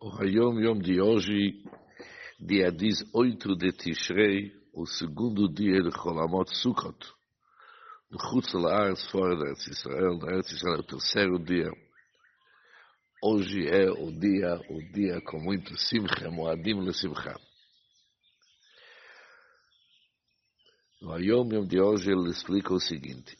O 0.00 0.10
Hayom 0.10 0.60
Yom 0.60 0.78
de 0.78 1.00
hoje, 1.00 1.60
dia 2.38 2.70
18 2.70 3.56
de 3.56 3.72
Tishrei, 3.72 4.52
o 4.72 4.86
segundo 4.86 5.52
dia 5.52 5.82
de 5.82 5.90
Cholamot 5.90 6.48
Sukkot, 6.54 7.04
no 8.08 8.16
Chutz 8.20 8.52
Laaretz, 8.52 9.10
fora 9.10 9.36
da 9.36 9.46
Eretz 9.46 9.66
Israel, 9.66 10.18
na 10.18 10.34
Eretz 10.34 10.52
Israel 10.52 10.76
é 10.76 10.78
o 10.78 10.84
terceiro 10.84 11.38
dia. 11.40 11.68
Hoje 13.24 13.66
é 13.66 13.90
o 13.90 14.12
dia, 14.12 14.60
o 14.70 14.92
dia 14.92 15.20
com 15.20 15.40
muito 15.40 15.76
simcha, 15.76 16.30
moadim 16.30 16.80
le 16.80 16.94
simcha. 16.94 17.34
No 21.02 21.12
Hayom 21.12 21.52
Yom 21.52 21.66
de 21.66 21.80
hoje 21.80 22.12
ele 22.12 22.30
explica 22.30 22.72
o 22.72 22.78
seguinte, 22.78 23.36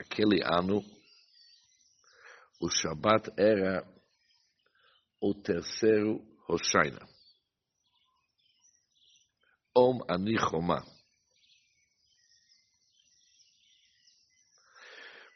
aquele 0.00 0.42
ano, 0.42 0.82
o 2.58 2.70
Shabbat 2.70 3.30
era 3.36 3.97
o 5.20 5.34
terceiro 5.34 6.20
Hoshaina. 6.48 7.06
Om 9.76 10.00
Ani 10.08 10.38
Choma. 10.38 10.82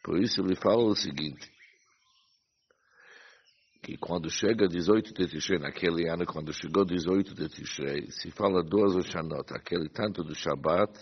Por 0.02 0.20
isso 0.20 0.40
ele 0.40 0.56
fala 0.56 0.82
o 0.82 0.96
seguinte, 0.96 1.48
que 3.82 3.96
quando 3.96 4.28
chega 4.30 4.66
18 4.66 5.12
de 5.14 5.28
Tishrei, 5.28 5.58
naquele 5.58 6.08
ano, 6.08 6.26
quando 6.26 6.52
chegou 6.52 6.84
18 6.84 7.34
de 7.34 7.48
Tishrei, 7.48 8.10
se 8.10 8.30
fala 8.32 8.64
duas 8.64 8.96
Hoshanot, 8.96 9.52
aquele 9.54 9.88
tanto 9.88 10.24
do 10.24 10.34
Shabat 10.34 10.92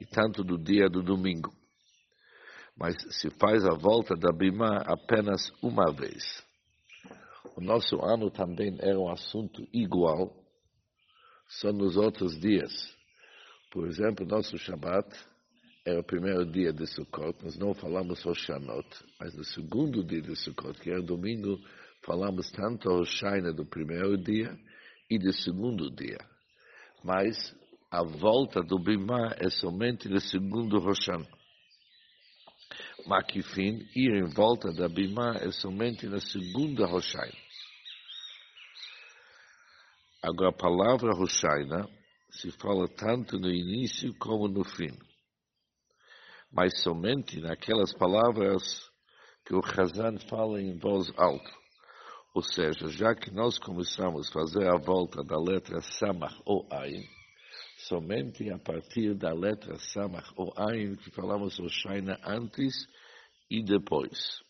e 0.00 0.06
tanto 0.06 0.42
do 0.42 0.58
dia 0.58 0.88
do 0.88 1.02
domingo. 1.02 1.52
Mas 2.76 2.96
se 3.10 3.30
faz 3.30 3.64
a 3.64 3.74
volta 3.74 4.16
da 4.16 4.32
Bima 4.32 4.78
apenas 4.86 5.52
uma 5.62 5.92
vez. 5.92 6.42
O 7.54 7.60
nosso 7.60 8.02
ano 8.02 8.30
também 8.30 8.76
era 8.80 8.98
um 8.98 9.10
assunto 9.10 9.66
igual, 9.72 10.34
só 11.46 11.72
nos 11.72 11.96
outros 11.96 12.38
dias. 12.40 12.72
Por 13.70 13.86
exemplo, 13.86 14.26
nosso 14.26 14.56
Shabbat 14.56 15.08
era 15.84 16.00
o 16.00 16.04
primeiro 16.04 16.46
dia 16.46 16.72
de 16.72 16.86
Sukkot, 16.86 17.42
nós 17.42 17.58
não 17.58 17.74
falamos 17.74 18.24
Hoshanot, 18.24 18.88
mas 19.18 19.34
no 19.34 19.44
segundo 19.44 20.04
dia 20.04 20.22
de 20.22 20.36
Sukkot, 20.36 20.80
que 20.80 20.90
era 20.90 21.02
domingo, 21.02 21.58
falamos 22.04 22.50
tanto 22.52 22.88
Hoshaina 22.88 23.52
do 23.52 23.66
primeiro 23.66 24.16
dia 24.16 24.56
e 25.10 25.18
do 25.18 25.32
segundo 25.32 25.90
dia. 25.90 26.18
Mas 27.02 27.36
a 27.90 28.02
volta 28.02 28.62
do 28.62 28.78
Bimá 28.78 29.34
é 29.38 29.50
somente 29.50 30.08
no 30.08 30.20
segundo 30.20 30.78
Hoshan. 30.78 31.26
Makifin, 33.06 33.86
ir 33.96 34.14
em 34.14 34.32
volta 34.32 34.72
da 34.72 34.88
Bimá 34.88 35.36
é 35.40 35.50
somente 35.50 36.06
na 36.06 36.20
segunda 36.20 36.86
Hoshaina. 36.86 37.41
Agora, 40.22 40.50
a 40.50 40.52
palavra 40.52 41.16
Hoshaina 41.16 41.88
se 42.30 42.52
fala 42.52 42.86
tanto 42.86 43.40
no 43.40 43.50
início 43.50 44.14
como 44.20 44.46
no 44.46 44.62
fim. 44.62 44.96
Mas 46.52 46.80
somente 46.80 47.40
naquelas 47.40 47.92
palavras 47.92 48.88
que 49.44 49.52
o 49.52 49.60
Hazan 49.60 50.18
fala 50.28 50.62
em 50.62 50.78
voz 50.78 51.12
alta. 51.16 51.50
Ou 52.34 52.42
seja, 52.42 52.86
já 52.88 53.16
que 53.16 53.32
nós 53.32 53.58
começamos 53.58 54.28
a 54.28 54.32
fazer 54.32 54.68
a 54.68 54.78
volta 54.78 55.24
da 55.24 55.36
letra 55.36 55.80
Samach 55.80 56.40
ou 56.46 56.68
Ain, 56.70 57.04
somente 57.88 58.48
a 58.48 58.58
partir 58.60 59.14
da 59.14 59.34
letra 59.34 59.76
Samach 59.76 60.32
ou 60.36 60.54
Ain 60.56 60.94
que 60.94 61.10
falamos 61.10 61.58
Hoshaina 61.58 62.16
antes 62.24 62.86
e 63.50 63.60
depois. 63.60 64.40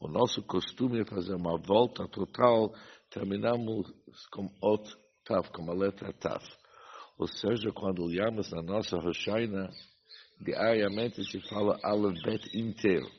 O 0.00 0.08
nosso 0.08 0.42
costume 0.42 1.00
é 1.00 1.04
fazer 1.04 1.34
uma 1.34 1.58
volta 1.58 2.08
total 2.08 2.74
terminamos 3.10 3.92
com 4.30 4.48
ot 4.62 4.84
taf, 5.24 5.50
com 5.50 5.70
a 5.70 5.74
letra 5.74 6.12
taf. 6.12 6.44
Ou 7.18 7.26
seja, 7.26 7.72
quando 7.72 8.04
olhamos 8.04 8.50
na 8.50 8.62
nossa 8.62 8.98
Roshaina, 8.98 9.70
diariamente 10.40 11.24
se 11.24 11.40
fala 11.48 11.78
alfabet 11.82 12.44
inteiro. 12.54 13.10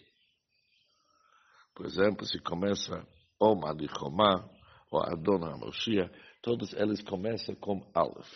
Por 1.75 1.85
exemplo, 1.85 2.25
se 2.25 2.39
começa 2.39 3.07
Om 3.39 3.65
Adichomá, 3.65 4.49
ou 4.91 5.01
Adon 5.01 5.45
HaMoshiach, 5.45 6.11
todos 6.41 6.73
eles 6.73 7.01
começam 7.01 7.55
com 7.55 7.89
Aleph. 7.93 8.31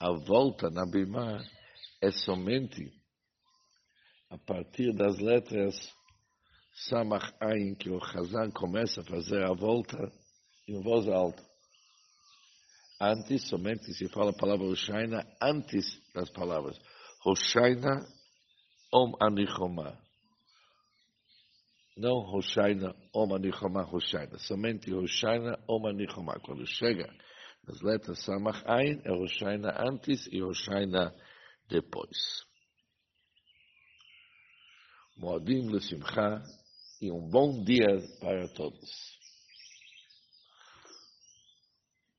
A 0.00 0.12
volta 0.12 0.70
na 0.70 0.86
Bimá 0.86 1.42
é 2.00 2.10
somente 2.10 2.92
a 4.30 4.38
partir 4.38 4.92
das 4.92 5.18
letras 5.18 5.74
Samach 6.88 7.32
Ain, 7.40 7.74
que 7.74 7.88
o 7.88 8.02
Hazan 8.02 8.50
começa 8.50 9.00
a 9.00 9.04
fazer 9.04 9.44
a 9.44 9.54
volta 9.54 9.96
em 10.66 10.80
voz 10.82 11.08
alta. 11.08 11.42
Antes, 13.00 13.48
somente 13.48 13.92
se 13.92 14.08
fala 14.08 14.30
a 14.30 14.36
palavra 14.36 14.66
Hoshaina 14.66 15.26
antes 15.40 16.00
das 16.14 16.30
palavras 16.30 16.78
Hoshaina 17.24 18.06
Om 18.92 19.14
Anichoma. 19.20 19.98
Não 21.96 22.18
Hoshaina 22.32 22.94
Om 23.12 23.34
Anichoma 23.34 23.82
Hoshaina. 23.82 24.38
Somente 24.38 24.92
Hoshaina 24.92 25.58
Om 25.68 25.86
Anichoma. 25.88 26.38
Quando 26.40 26.66
chega 26.66 27.12
nas 27.66 27.80
letras 27.82 28.20
Samach 28.24 28.62
Ain, 28.66 29.00
é 29.04 29.12
Hoshaina 29.12 29.74
antes 29.78 30.26
e 30.30 30.42
Hoshaina 30.42 31.14
depois. 31.68 32.44
Moadim 35.16 35.78
Simcha 35.80 36.42
e 37.00 37.10
um 37.10 37.28
bom 37.28 37.62
dia 37.64 37.86
para 38.20 38.48
todos. 38.48 39.23